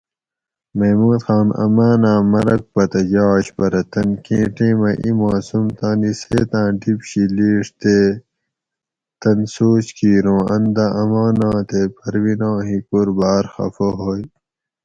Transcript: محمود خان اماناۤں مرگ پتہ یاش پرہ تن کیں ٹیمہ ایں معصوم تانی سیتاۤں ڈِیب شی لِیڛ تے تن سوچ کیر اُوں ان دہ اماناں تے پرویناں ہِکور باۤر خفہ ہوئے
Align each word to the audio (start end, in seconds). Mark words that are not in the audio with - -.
محمود 0.79 1.19
خان 1.27 1.47
اماناۤں 1.63 2.21
مرگ 2.31 2.61
پتہ 2.73 2.99
یاش 3.15 3.45
پرہ 3.57 3.81
تن 3.91 4.07
کیں 4.25 4.47
ٹیمہ 4.55 4.91
ایں 5.01 5.15
معصوم 5.19 5.65
تانی 5.77 6.11
سیتاۤں 6.21 6.69
ڈِیب 6.79 6.99
شی 7.09 7.23
لِیڛ 7.35 7.65
تے 7.79 7.97
تن 9.21 9.37
سوچ 9.55 9.85
کیر 9.97 10.25
اُوں 10.29 10.41
ان 10.53 10.63
دہ 10.75 10.85
اماناں 11.01 11.59
تے 11.69 11.79
پرویناں 11.95 12.57
ہِکور 12.67 13.07
باۤر 13.17 13.43
خفہ 13.53 13.89
ہوئے 13.99 14.23